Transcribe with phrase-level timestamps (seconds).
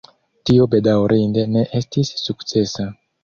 [0.49, 2.89] Tio bedaŭrinde ne estis sukcesa.